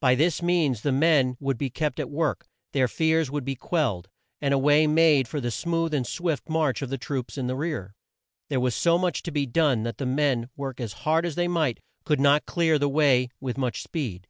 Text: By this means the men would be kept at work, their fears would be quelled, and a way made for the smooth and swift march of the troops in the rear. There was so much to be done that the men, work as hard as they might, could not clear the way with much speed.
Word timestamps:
By 0.00 0.14
this 0.14 0.40
means 0.40 0.82
the 0.82 0.92
men 0.92 1.36
would 1.40 1.58
be 1.58 1.68
kept 1.68 1.98
at 1.98 2.08
work, 2.08 2.46
their 2.72 2.86
fears 2.86 3.28
would 3.28 3.44
be 3.44 3.56
quelled, 3.56 4.08
and 4.40 4.54
a 4.54 4.58
way 4.58 4.86
made 4.86 5.26
for 5.26 5.40
the 5.40 5.50
smooth 5.50 5.92
and 5.92 6.06
swift 6.06 6.48
march 6.48 6.80
of 6.80 6.90
the 6.90 6.96
troops 6.96 7.36
in 7.36 7.48
the 7.48 7.56
rear. 7.56 7.96
There 8.50 8.60
was 8.60 8.76
so 8.76 8.98
much 8.98 9.24
to 9.24 9.32
be 9.32 9.46
done 9.46 9.82
that 9.82 9.98
the 9.98 10.06
men, 10.06 10.48
work 10.54 10.80
as 10.80 10.92
hard 11.02 11.26
as 11.26 11.34
they 11.34 11.48
might, 11.48 11.80
could 12.04 12.20
not 12.20 12.46
clear 12.46 12.78
the 12.78 12.88
way 12.88 13.30
with 13.40 13.58
much 13.58 13.82
speed. 13.82 14.28